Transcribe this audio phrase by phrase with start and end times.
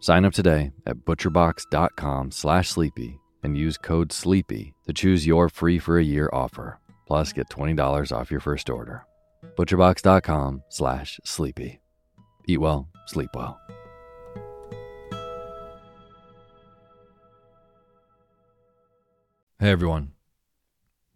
[0.00, 5.78] Sign up today at butcherbox.com slash sleepy and use code SLEEPY to choose your free
[5.78, 6.78] for a year offer.
[7.06, 9.04] Plus, get $20 off your first order.
[9.56, 11.80] Butcherbox.com slash sleepy.
[12.46, 13.60] Eat well, sleep well.
[19.58, 20.12] Hey everyone.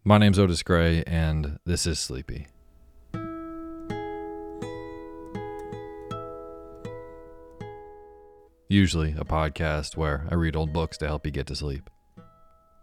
[0.03, 2.45] My name's Otis Gray, and this is Sleepy.
[8.67, 11.87] Usually a podcast where I read old books to help you get to sleep.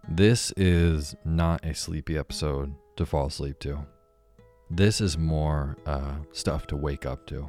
[0.08, 3.84] This is not a sleepy episode to fall asleep to.
[4.70, 7.48] This is more uh, stuff to wake up to.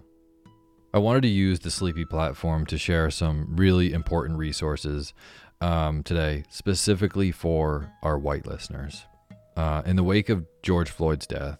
[0.95, 5.13] I wanted to use the Sleepy platform to share some really important resources
[5.61, 9.05] um, today, specifically for our white listeners.
[9.55, 11.59] Uh, in the wake of George Floyd's death,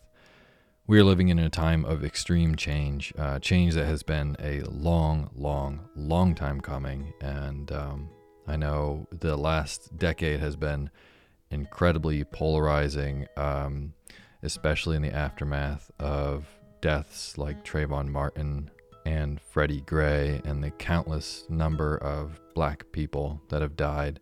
[0.86, 4.62] we are living in a time of extreme change, uh, change that has been a
[4.64, 7.14] long, long, long time coming.
[7.22, 8.10] And um,
[8.48, 10.90] I know the last decade has been
[11.52, 13.94] incredibly polarizing, um,
[14.42, 16.48] especially in the aftermath of
[16.82, 18.70] deaths like Trayvon Martin
[19.06, 24.20] and Freddie Gray and the countless number of black people that have died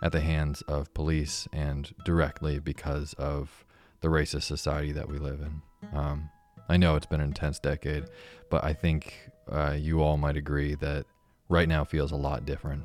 [0.00, 3.64] at the hands of police and directly because of
[4.00, 5.62] the racist society that we live in.
[5.92, 6.30] Um,
[6.68, 8.04] I know it's been an intense decade,
[8.50, 11.06] but I think uh, you all might agree that
[11.48, 12.84] right now feels a lot different.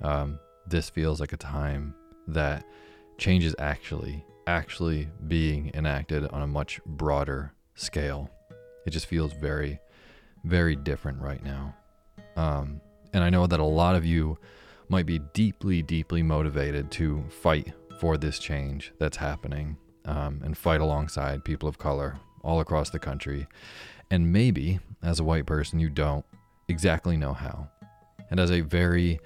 [0.00, 1.94] Um, this feels like a time
[2.28, 2.64] that
[3.18, 8.30] change is actually actually being enacted on a much broader scale.
[8.86, 9.78] It just feels very,
[10.44, 11.74] very different right now.
[12.36, 12.80] Um,
[13.12, 14.38] and I know that a lot of you
[14.88, 20.80] might be deeply, deeply motivated to fight for this change that's happening um, and fight
[20.80, 23.46] alongside people of color all across the country.
[24.10, 26.24] And maybe, as a white person, you don't
[26.68, 27.68] exactly know how.
[28.30, 29.20] And as a very,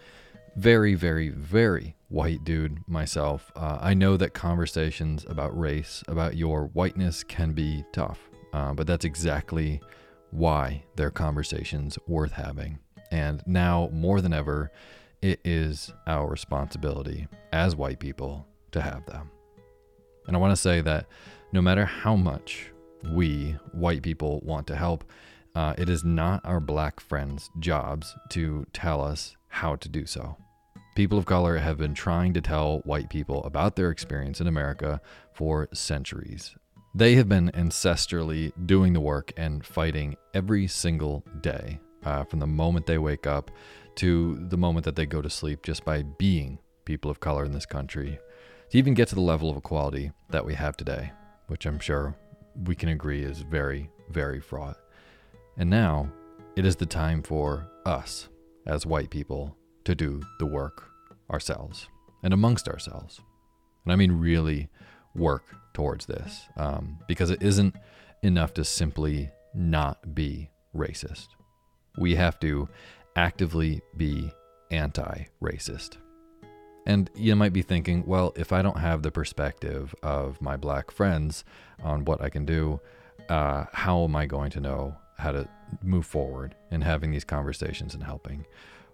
[0.56, 6.66] very, very, very white dude myself, uh, I know that conversations about race, about your
[6.66, 8.18] whiteness, can be tough.
[8.52, 9.80] Uh, but that's exactly
[10.30, 12.78] why they're conversations worth having.
[13.10, 14.70] And now, more than ever,
[15.22, 19.30] it is our responsibility as white people to have them.
[20.26, 21.06] And I want to say that
[21.52, 22.70] no matter how much
[23.12, 25.04] we, white people, want to help,
[25.54, 30.36] uh, it is not our black friends' jobs to tell us how to do so.
[30.96, 35.00] People of color have been trying to tell white people about their experience in America
[35.32, 36.54] for centuries.
[36.94, 42.46] They have been ancestrally doing the work and fighting every single day, uh, from the
[42.46, 43.50] moment they wake up
[43.96, 47.52] to the moment that they go to sleep, just by being people of color in
[47.52, 48.18] this country
[48.70, 51.12] to even get to the level of equality that we have today,
[51.48, 52.16] which I'm sure
[52.64, 54.76] we can agree is very, very fraught.
[55.56, 56.08] And now
[56.56, 58.28] it is the time for us
[58.66, 60.84] as white people to do the work
[61.30, 61.88] ourselves
[62.22, 63.20] and amongst ourselves.
[63.84, 64.68] And I mean, really
[65.14, 65.44] work
[65.74, 67.76] towards this um, because it isn't
[68.22, 71.28] enough to simply not be racist.
[71.98, 72.68] We have to
[73.16, 74.32] actively be
[74.70, 75.98] anti racist.
[76.86, 80.90] And you might be thinking, well, if I don't have the perspective of my black
[80.90, 81.44] friends
[81.82, 82.80] on what I can do,
[83.28, 85.48] uh, how am I going to know how to
[85.82, 88.46] move forward in having these conversations and helping?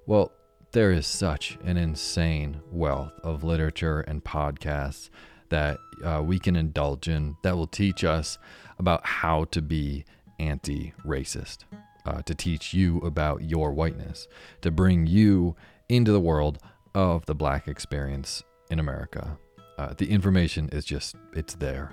[0.06, 0.32] Well,
[0.72, 5.10] there is such an insane wealth of literature and podcasts
[5.48, 8.38] that uh, we can indulge in that will teach us
[8.78, 10.04] about how to be
[10.38, 11.64] anti racist,
[12.06, 14.28] uh, to teach you about your whiteness,
[14.62, 15.56] to bring you
[15.88, 16.58] into the world
[16.94, 19.38] of the black experience in America.
[19.78, 21.92] Uh, the information is just, it's there.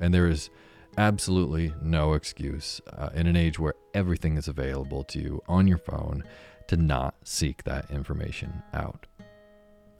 [0.00, 0.50] And there is
[0.96, 5.78] absolutely no excuse uh, in an age where everything is available to you on your
[5.78, 6.24] phone
[6.68, 9.06] to not seek that information out.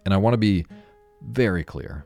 [0.04, 0.66] And I want to be
[1.22, 2.04] very clear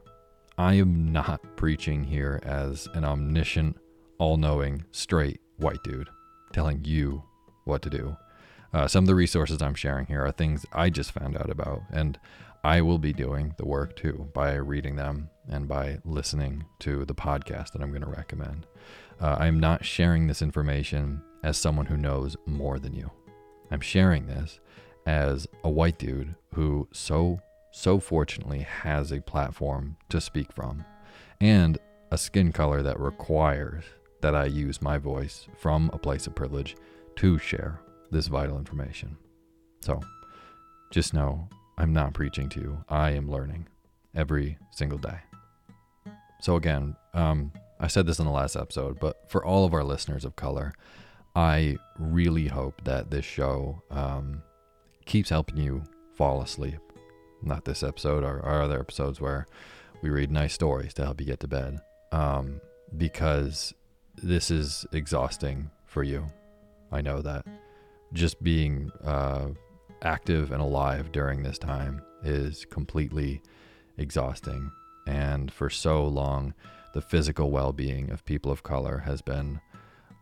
[0.59, 3.79] I am not preaching here as an omniscient,
[4.19, 6.09] all knowing, straight white dude
[6.53, 7.23] telling you
[7.65, 8.17] what to do.
[8.73, 11.83] Uh, some of the resources I'm sharing here are things I just found out about,
[11.93, 12.19] and
[12.65, 17.15] I will be doing the work too by reading them and by listening to the
[17.15, 18.67] podcast that I'm going to recommend.
[19.21, 23.11] Uh, I'm not sharing this information as someone who knows more than you.
[23.71, 24.61] I'm sharing this
[25.07, 27.41] as a white dude who so,
[27.73, 30.85] so fortunately has a platform to speak from
[31.41, 31.79] and
[32.11, 33.85] a skin color that requires
[34.21, 36.77] that I use my voice from a place of privilege
[37.17, 37.81] to share
[38.13, 39.17] this vital information.
[39.81, 40.01] So
[40.93, 43.67] just know I'm not preaching to you, I am learning
[44.15, 45.19] every single day.
[46.41, 49.85] So, again, um, I said this in the last episode, but for all of our
[49.85, 50.73] listeners of color,
[51.35, 54.43] I really hope that this show um,
[55.07, 56.79] keeps helping you fall asleep.
[57.43, 59.47] Not this episode, or our other episodes where
[60.03, 61.79] we read nice stories to help you get to bed.
[62.11, 62.61] Um,
[62.97, 63.73] because
[64.17, 66.27] this is exhausting for you.
[66.91, 67.47] I know that.
[68.13, 69.49] Just being uh,
[70.03, 73.43] active and alive during this time is completely
[73.99, 74.71] exhausting.
[75.07, 76.55] And for so long,
[76.93, 79.61] the physical well being of people of color has been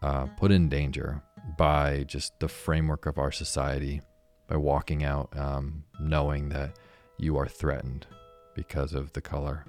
[0.03, 1.23] uh, put in danger
[1.59, 4.01] by just the framework of our society,
[4.49, 6.79] by walking out um, knowing that
[7.19, 8.07] you are threatened
[8.55, 9.65] because of the color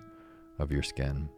[0.60, 1.30] of your skin.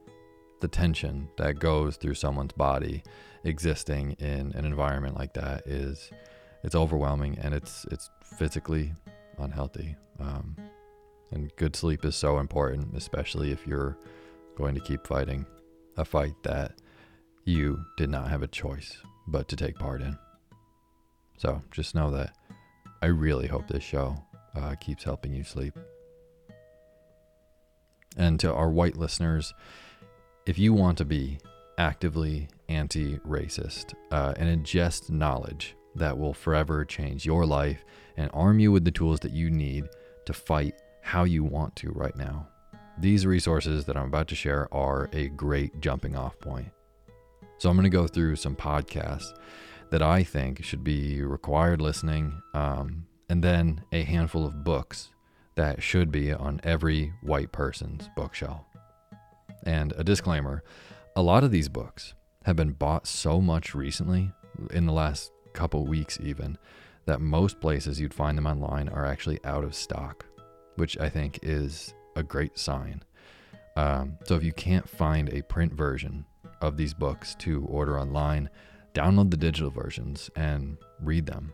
[0.61, 3.03] The tension that goes through someone's body
[3.43, 6.11] existing in an environment like that is
[6.63, 8.93] it's overwhelming and it's it's physically
[9.37, 9.95] unhealthy.
[10.19, 10.55] Um,
[11.31, 13.97] and good sleep is so important, especially if you're
[14.55, 15.45] going to keep fighting
[15.97, 16.73] a fight that
[17.45, 20.17] you did not have a choice but to take part in.
[21.37, 22.35] So just know that
[23.01, 24.15] I really hope this show
[24.55, 25.77] uh, keeps helping you sleep.
[28.15, 29.53] And to our white listeners,
[30.45, 31.39] if you want to be
[31.77, 37.83] actively anti racist uh, and ingest knowledge that will forever change your life
[38.17, 39.87] and arm you with the tools that you need
[40.25, 42.47] to fight how you want to right now,
[42.97, 46.69] these resources that I'm about to share are a great jumping off point.
[47.57, 49.33] So I'm going to go through some podcasts
[49.89, 55.09] that I think should be required listening, um, and then a handful of books
[55.55, 58.65] that should be on every white person's bookshelf.
[59.65, 60.63] And a disclaimer
[61.15, 62.15] a lot of these books
[62.45, 64.31] have been bought so much recently,
[64.71, 66.57] in the last couple weeks even,
[67.05, 70.25] that most places you'd find them online are actually out of stock,
[70.75, 73.03] which I think is a great sign.
[73.75, 76.25] Um, so if you can't find a print version
[76.61, 78.49] of these books to order online,
[78.93, 81.51] download the digital versions and read them.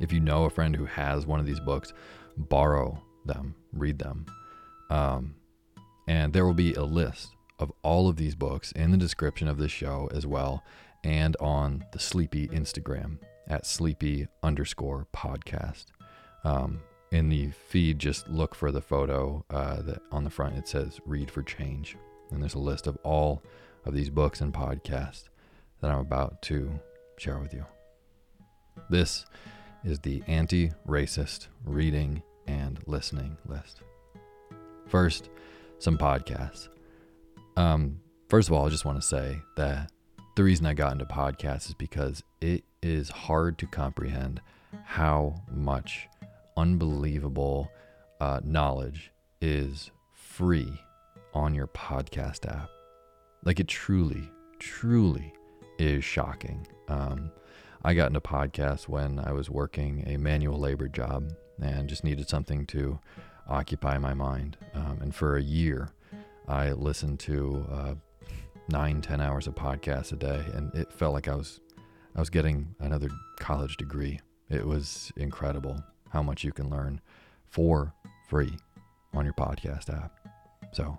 [0.00, 1.92] If you know a friend who has one of these books,
[2.36, 4.26] borrow them, read them.
[4.90, 5.34] Um,
[6.06, 9.58] and there will be a list of all of these books in the description of
[9.58, 10.62] this show as well,
[11.02, 15.86] and on the Sleepy Instagram at sleepy underscore podcast.
[16.44, 20.66] Um, in the feed, just look for the photo uh, that on the front it
[20.66, 21.96] says "Read for Change,"
[22.30, 23.42] and there's a list of all
[23.84, 25.28] of these books and podcasts
[25.80, 26.80] that I'm about to
[27.16, 27.64] share with you.
[28.90, 29.26] This
[29.84, 33.82] is the anti-racist reading and listening list.
[34.88, 35.30] First,
[35.78, 36.68] some podcasts.
[37.56, 39.92] Um, first of all, I just want to say that
[40.34, 44.40] the reason I got into podcasts is because it is hard to comprehend
[44.84, 46.08] how much
[46.56, 47.70] unbelievable
[48.20, 50.72] uh, knowledge is free
[51.34, 52.68] on your podcast app.
[53.44, 55.32] Like it truly, truly
[55.78, 56.66] is shocking.
[56.88, 57.30] Um,
[57.84, 62.28] I got into podcasts when I was working a manual labor job and just needed
[62.28, 62.98] something to
[63.48, 64.56] occupy my mind.
[64.74, 65.90] Um, and for a year,
[66.48, 67.94] I listened to uh,
[68.68, 71.60] nine, ten hours of podcasts a day, and it felt like I was,
[72.16, 74.20] I was getting another college degree.
[74.48, 77.00] It was incredible how much you can learn
[77.48, 77.92] for
[78.28, 78.56] free
[79.12, 80.12] on your podcast app.
[80.72, 80.98] So,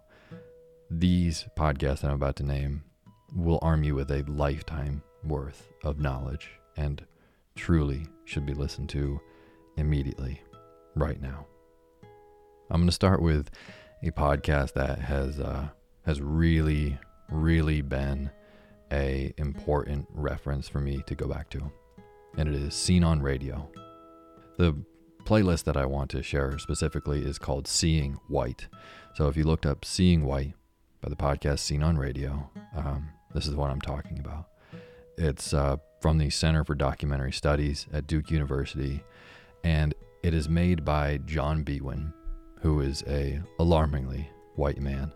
[0.90, 2.84] these podcasts that I'm about to name
[3.36, 7.04] will arm you with a lifetime worth of knowledge and
[7.56, 9.20] truly should be listened to
[9.78, 10.42] immediately,
[10.96, 11.46] right now.
[12.70, 13.50] I'm going to start with
[14.04, 15.68] a podcast that has uh,
[16.06, 16.98] has really,
[17.30, 18.30] really been
[18.92, 21.72] a important reference for me to go back to,
[22.38, 23.70] and it is Scene on Radio.
[24.58, 24.76] The
[25.26, 28.68] playlist that I want to share specifically is called Seeing White.
[29.16, 30.54] So if you looked up Seeing White
[31.02, 34.48] by the podcast Scene on Radio, um, this is what I'm talking about.
[35.18, 39.04] It's uh, from the Center for Documentary Studies at Duke University,
[39.64, 42.14] and it is made by John Biewen,
[42.62, 45.12] who is a alarmingly white man,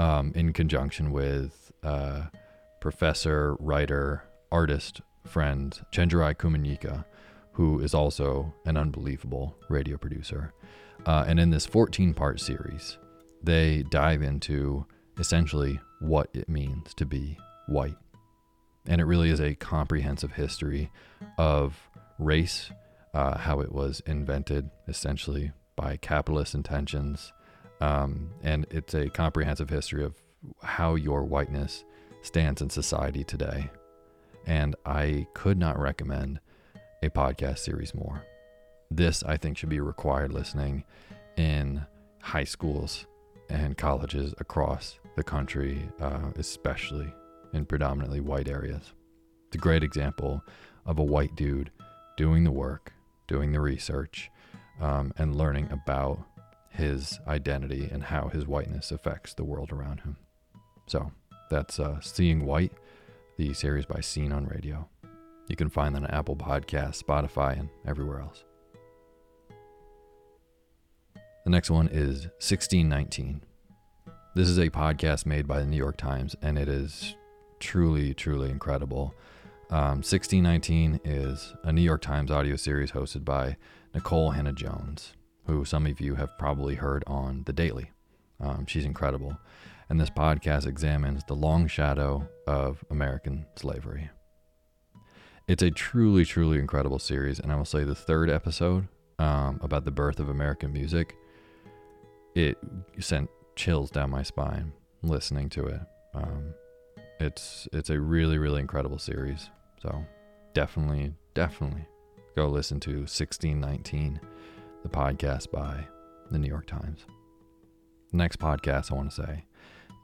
[0.00, 2.22] um, in conjunction with uh,
[2.80, 7.04] professor, writer, artist friend Chenjerai Kumanyika,
[7.52, 10.54] who is also an unbelievable radio producer.
[11.04, 12.96] Uh, and in this 14 part series,
[13.42, 14.86] they dive into
[15.18, 17.36] essentially what it means to be
[17.68, 17.96] white.
[18.86, 20.90] And it really is a comprehensive history
[21.36, 21.78] of
[22.18, 22.70] race,
[23.12, 27.34] uh, how it was invented essentially by capitalist intentions.
[27.80, 30.14] Um, and it's a comprehensive history of
[30.62, 31.84] how your whiteness
[32.22, 33.70] stands in society today.
[34.46, 36.40] And I could not recommend
[37.02, 38.24] a podcast series more.
[38.90, 40.84] This, I think, should be required listening
[41.36, 41.86] in
[42.20, 43.06] high schools
[43.48, 47.12] and colleges across the country, uh, especially
[47.52, 48.92] in predominantly white areas.
[49.46, 50.42] It's a great example
[50.86, 51.70] of a white dude
[52.16, 52.92] doing the work,
[53.26, 54.30] doing the research,
[54.80, 56.20] um, and learning about
[56.70, 60.16] his identity and how his whiteness affects the world around him.
[60.86, 61.12] So
[61.50, 62.72] that's uh, Seeing White,
[63.36, 64.88] the series by Scene on Radio.
[65.48, 68.44] You can find that on Apple Podcasts, Spotify, and everywhere else.
[71.44, 73.42] The next one is 1619.
[74.36, 77.16] This is a podcast made by the New York Times, and it is
[77.58, 79.14] truly, truly incredible.
[79.70, 83.56] Um, 1619 is a New York Times audio series hosted by
[83.94, 85.14] Nikole Hannah-Jones,
[85.50, 87.90] who some of you have probably heard on The Daily.
[88.40, 89.36] Um, she's incredible.
[89.88, 94.10] And this podcast examines the long shadow of American slavery.
[95.48, 97.40] It's a truly, truly incredible series.
[97.40, 98.86] And I will say the third episode
[99.18, 101.16] um, about the birth of American music,
[102.34, 102.56] it
[103.00, 105.80] sent chills down my spine listening to it.
[106.14, 106.54] Um,
[107.18, 109.50] it's it's a really, really incredible series.
[109.82, 110.04] So
[110.54, 111.86] definitely, definitely
[112.36, 114.20] go listen to 1619,
[114.82, 115.86] the podcast by
[116.30, 117.04] the New York Times.
[118.10, 119.44] The next podcast I want to say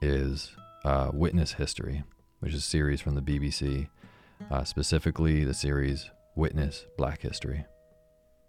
[0.02, 0.52] is
[0.85, 2.04] uh, Witness History,
[2.40, 3.88] which is a series from the BBC,
[4.50, 7.64] uh, specifically the series Witness Black History.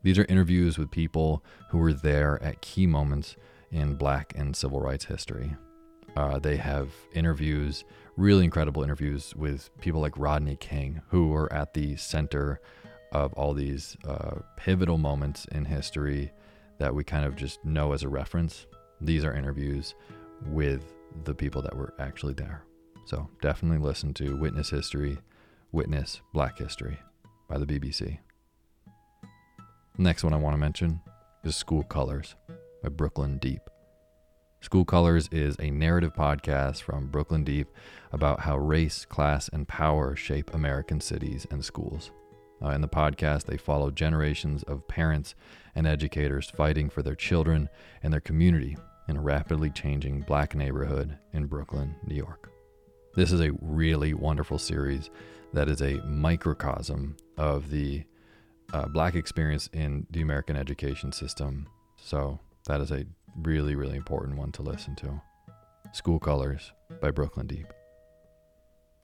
[0.04, 3.36] These are interviews with people who were there at key moments
[3.72, 5.56] in black and civil rights history.
[6.16, 7.84] Uh, they have interviews,
[8.18, 12.60] really incredible interviews with people like Rodney King, who were at the center
[13.12, 16.32] of all these uh, pivotal moments in history
[16.80, 18.68] that we kind of just know as a reference.
[19.02, 19.96] These are interviews
[20.46, 22.64] with the people that were actually there.
[23.06, 25.18] So definitely listen to Witness History,
[25.72, 26.98] Witness Black History
[27.48, 28.20] by the BBC.
[29.98, 31.02] Next one I want to mention
[31.44, 32.36] is School Colors
[32.84, 33.62] by Brooklyn Deep.
[34.60, 37.68] School Colors is a narrative podcast from Brooklyn Deep
[38.12, 42.12] about how race, class, and power shape American cities and schools.
[42.62, 45.36] Uh, in the podcast, they follow generations of parents
[45.76, 47.70] and educators fighting for their children
[48.02, 48.76] and their community
[49.08, 52.52] in a rapidly changing black neighborhood in Brooklyn, New York.
[53.16, 55.10] This is a really wonderful series
[55.54, 58.04] that is a microcosm of the
[58.74, 61.68] uh, black experience in the American education system.
[61.96, 63.06] So, that is a
[63.42, 65.22] really, really important one to listen to.
[65.94, 67.68] School Colors by Brooklyn Deep.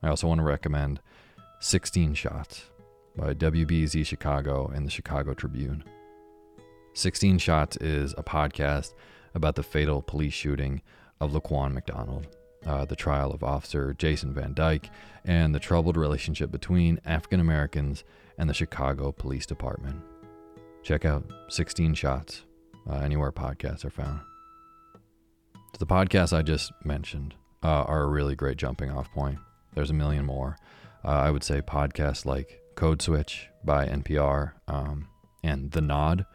[0.02, 1.00] I also want to recommend
[1.62, 2.64] 16 Shots
[3.16, 5.84] by WBEZ Chicago and the Chicago Tribune.
[6.94, 8.94] 16 Shots is a podcast
[9.36, 10.82] about the fatal police shooting
[11.20, 12.28] of Laquan McDonald,
[12.66, 14.90] uh, the trial of Officer Jason Van Dyke,
[15.26, 18.04] and the troubled relationship between African Americans
[18.38, 20.02] and the Chicago Police Department.
[20.84, 22.44] Check out 16 Shots
[22.90, 24.20] uh, anywhere podcasts are found.
[25.80, 29.40] The podcasts I just mentioned uh, are a really great jumping off point.
[29.74, 30.58] There's a million more.
[31.04, 35.08] Uh, I would say podcasts like Code Switch by NPR um,
[35.42, 36.26] and The Nod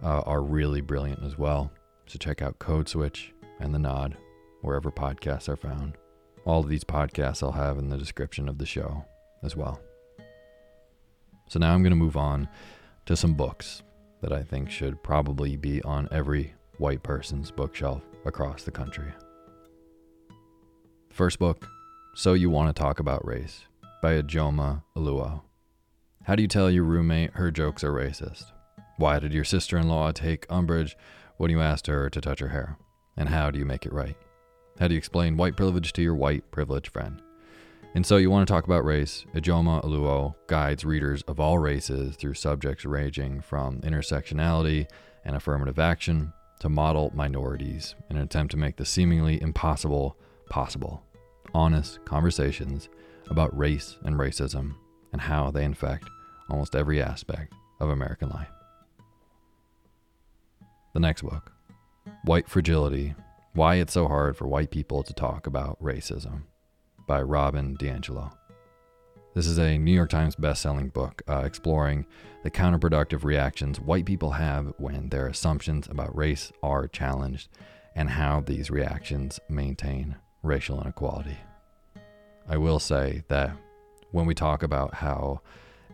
[0.00, 1.72] uh, are really brilliant as well.
[2.06, 4.16] So check out Code Switch and The Nod
[4.60, 5.96] wherever podcasts are found.
[6.44, 9.04] All of these podcasts I'll have in the description of the show
[9.42, 9.80] as well.
[11.48, 12.48] So now I'm going to move on
[13.06, 13.82] to some books
[14.20, 19.12] that I think should probably be on every white person's bookshelf across the country.
[21.10, 21.66] First book,
[22.14, 23.64] So You Want to Talk About Race
[24.00, 25.42] by Ijeoma Oluo.
[26.28, 28.52] How do you tell your roommate her jokes are racist?
[28.98, 30.94] Why did your sister in law take umbrage
[31.38, 32.76] when you asked her to touch her hair?
[33.16, 34.14] And how do you make it right?
[34.78, 37.22] How do you explain white privilege to your white privileged friend?
[37.94, 39.24] And so you want to talk about race.
[39.34, 44.86] Ijeoma Oluo guides readers of all races through subjects ranging from intersectionality
[45.24, 50.18] and affirmative action to model minorities in an attempt to make the seemingly impossible
[50.50, 51.02] possible.
[51.54, 52.90] Honest conversations
[53.30, 54.74] about race and racism
[55.10, 56.04] and how they infect
[56.50, 58.48] almost every aspect of American life.
[60.94, 61.52] The next book,
[62.24, 63.14] White Fragility
[63.52, 66.44] Why It's So Hard for White People to Talk About Racism
[67.06, 68.32] by Robin DiAngelo.
[69.34, 72.06] This is a New York Times best-selling book uh, exploring
[72.42, 77.48] the counterproductive reactions white people have when their assumptions about race are challenged
[77.94, 81.36] and how these reactions maintain racial inequality.
[82.48, 83.56] I will say that
[84.12, 85.42] when we talk about how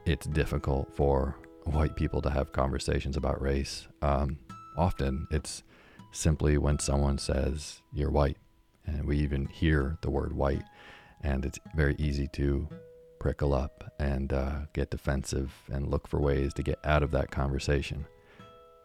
[0.07, 4.39] it's difficult for white people to have conversations about race, um,
[4.77, 5.63] often it's
[6.13, 8.37] simply when someone says you're white,
[8.87, 10.65] and we even hear the word white,
[11.23, 12.69] and it's very easy to
[13.19, 17.31] prickle up and uh, get defensive and look for ways to get out of that
[17.31, 18.05] conversation.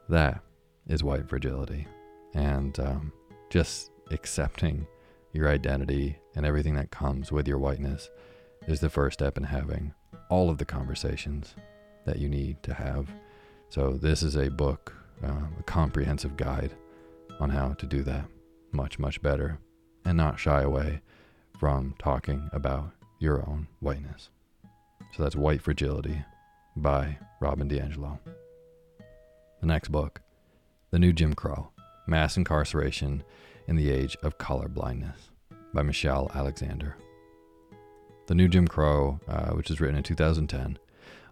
[0.07, 0.41] That
[0.87, 1.85] is white fragility,
[2.33, 3.11] and um,
[3.49, 4.87] just accepting
[5.33, 8.09] your identity and everything that comes with your whiteness
[8.67, 9.93] is the first step in having
[10.29, 11.55] all of the conversations
[12.05, 13.09] that you need to have.
[13.69, 14.93] So, this is a book,
[15.23, 16.71] uh, a comprehensive guide
[17.39, 18.25] on how to do that
[18.71, 19.59] much, much better
[20.05, 21.01] and not shy away
[21.59, 24.29] from talking about your own whiteness.
[25.15, 26.23] So, that's White Fragility
[26.75, 28.19] by Robin DiAngelo.
[29.59, 30.21] The next book,
[30.91, 31.71] The New Jim Crow
[32.07, 33.23] Mass Incarceration
[33.67, 35.29] in the Age of Color Blindness
[35.73, 36.95] by Michelle Alexander.
[38.29, 40.77] The New Jim Crow, uh, which was written in 2010,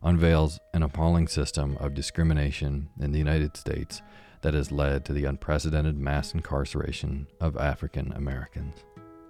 [0.01, 4.01] unveils an appalling system of discrimination in the United States
[4.41, 8.83] that has led to the unprecedented mass incarceration of African Americans.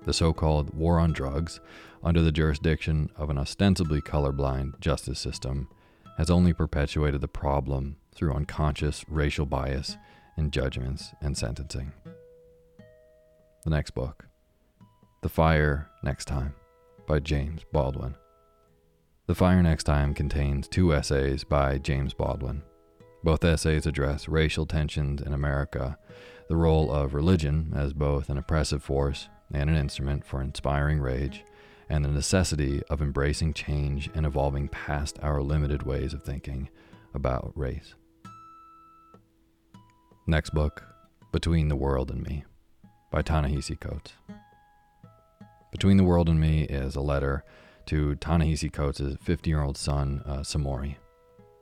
[0.05, 1.59] The so called war on drugs,
[2.01, 5.67] under the jurisdiction of an ostensibly colorblind justice system,
[6.17, 9.97] has only perpetuated the problem through unconscious racial bias
[10.37, 11.91] in judgments and sentencing.
[13.65, 14.25] The next book
[15.21, 16.55] The Fire Next Time
[17.07, 18.15] by James Baldwin.
[19.25, 22.61] The Fire Next Time contains two essays by James Baldwin.
[23.23, 25.97] Both essays address racial tensions in America,
[26.49, 31.43] the role of religion as both an oppressive force and an instrument for inspiring rage,
[31.89, 36.69] and the necessity of embracing change and evolving past our limited ways of thinking
[37.13, 37.95] about race.
[40.25, 40.83] Next book,
[41.31, 42.43] Between the World and Me,
[43.11, 44.13] by Ta-Nehisi Coates.
[45.71, 47.43] Between the World and Me is a letter
[47.87, 50.95] to Ta-Nehisi Coates' 50 year old son, uh, Samori.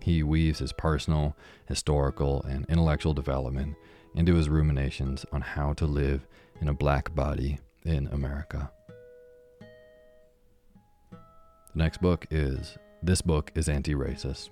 [0.02, 1.36] He weaves his personal,
[1.68, 3.76] historical, and intellectual development
[4.14, 6.28] into his ruminations on how to live
[6.62, 8.72] in a black body in America.
[11.20, 14.50] The next book is This Book is Anti Racist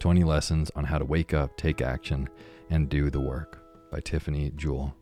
[0.00, 2.28] 20 Lessons on How to Wake Up, Take Action,
[2.70, 4.94] and Do the Work by Tiffany Jewell.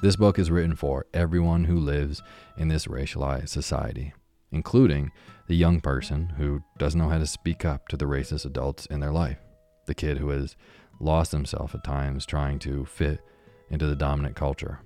[0.00, 2.22] This book is written for everyone who lives
[2.56, 4.12] in this racialized society,
[4.52, 5.10] including
[5.48, 9.00] the young person who doesn't know how to speak up to the racist adults in
[9.00, 9.38] their life,
[9.86, 10.54] the kid who has
[11.00, 13.18] lost himself at times trying to fit
[13.70, 14.78] into the dominant culture,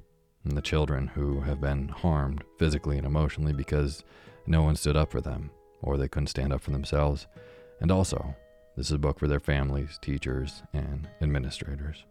[0.44, 4.04] and the children who have been harmed physically and emotionally because
[4.46, 5.50] no one stood up for them
[5.82, 7.26] or they couldn't stand up for themselves.
[7.80, 8.34] And also,
[8.78, 12.06] this is a book for their families, teachers, and administrators.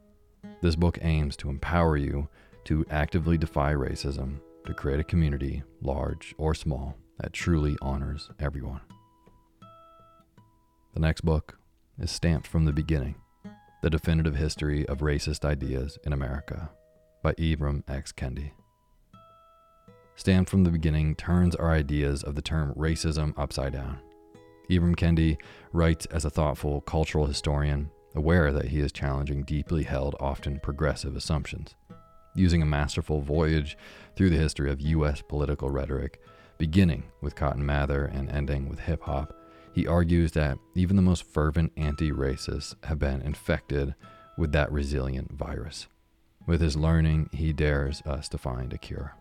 [0.62, 2.28] This book aims to empower you
[2.66, 8.82] to actively defy racism, to create a community, large or small, that truly honors everyone.
[10.94, 11.58] The next book
[12.00, 13.16] is Stamped from the Beginning
[13.82, 16.70] The Definitive History of Racist Ideas in America
[17.24, 18.12] by Ibram X.
[18.12, 18.52] Kendi.
[20.16, 24.00] Stamped from the Beginning turns our ideas of the term racism upside down.
[24.70, 25.38] Ibram Kendi
[25.74, 31.16] writes as a thoughtful cultural historian, aware that he is challenging deeply held, often progressive
[31.16, 31.76] assumptions
[32.36, 33.78] using a masterful voyage
[34.16, 35.22] through the history of U.S.
[35.22, 36.22] political rhetoric,
[36.58, 39.36] beginning with Cotton Mather and ending with hip hop.
[39.74, 43.96] He argues that even the most fervent anti racists have been infected
[44.38, 45.88] with that resilient virus.
[46.48, 49.16] With his learning, he dares us to find a cure.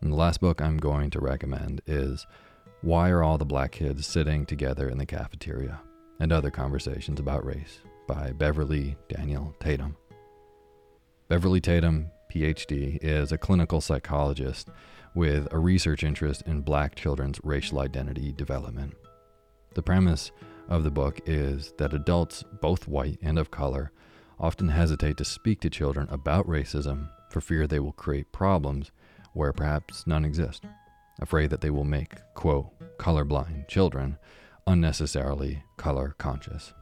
[0.00, 2.26] And the last book I'm going to recommend is
[2.82, 5.80] Why Are All the Black Kids Sitting Together in the Cafeteria?
[6.20, 9.96] and Other Conversations About Race by Beverly Daniel Tatum.
[11.28, 14.70] Beverly Tatum, PhD, is a clinical psychologist
[15.14, 18.94] with a research interest in black children's racial identity development.
[19.74, 20.32] The premise
[20.70, 23.92] of the book is that adults, both white and of color,
[24.40, 28.90] often hesitate to speak to children about racism for fear they will create problems
[29.34, 30.64] where perhaps none exist,
[31.20, 34.16] afraid that they will make, quote, colorblind children
[34.66, 36.72] unnecessarily color conscious.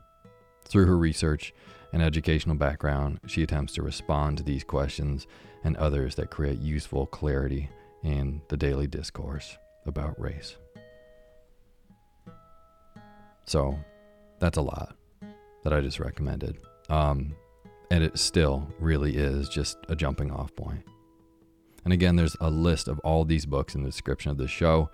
[0.68, 1.55] Through her research
[1.92, 5.26] and educational background, she attempts to respond to these questions
[5.64, 7.70] and others that create useful clarity
[8.02, 10.57] in the daily discourse about race.
[13.44, 13.79] So,
[14.40, 14.96] that's a lot
[15.62, 16.59] that I just recommended.
[16.88, 17.35] Um,
[17.90, 20.83] and it still really is just a jumping off point.
[21.85, 24.90] And again, there's a list of all these books in the description of this show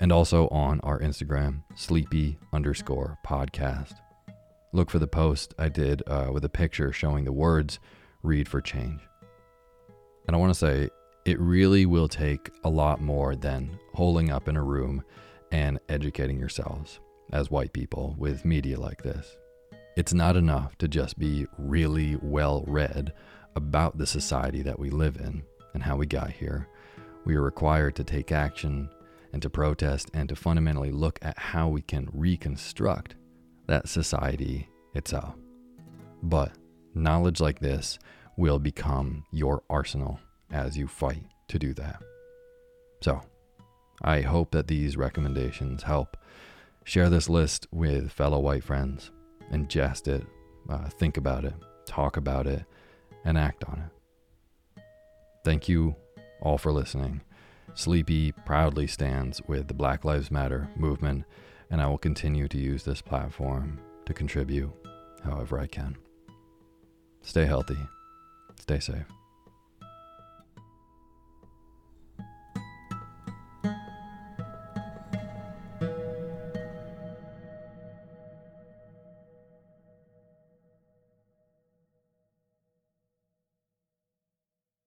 [0.00, 3.94] and also on our Instagram, sleepy underscore podcast.
[4.74, 7.78] Look for the post I did uh, with a picture showing the words
[8.22, 9.00] read for change.
[10.26, 10.88] And I want to say
[11.26, 15.04] it really will take a lot more than holding up in a room
[15.50, 17.00] and educating yourselves
[17.32, 19.36] as white people with media like this.
[19.94, 23.12] It's not enough to just be really well read
[23.54, 25.42] about the society that we live in
[25.74, 26.66] and how we got here.
[27.26, 28.88] We are required to take action
[29.34, 33.16] and to protest and to fundamentally look at how we can reconstruct
[33.72, 35.34] that society itself.
[36.22, 36.52] But
[36.94, 37.98] knowledge like this
[38.36, 42.02] will become your arsenal as you fight to do that.
[43.00, 43.22] So,
[44.02, 46.18] I hope that these recommendations help.
[46.84, 49.10] Share this list with fellow white friends
[49.52, 50.26] ingest it,
[50.68, 51.54] uh, think about it,
[51.86, 52.64] talk about it,
[53.24, 54.82] and act on it.
[55.44, 55.96] Thank you
[56.42, 57.22] all for listening.
[57.74, 61.24] Sleepy proudly stands with the Black Lives Matter movement,
[61.72, 64.70] and I will continue to use this platform to contribute
[65.24, 65.96] however I can.
[67.22, 67.78] Stay healthy,
[68.60, 69.06] stay safe.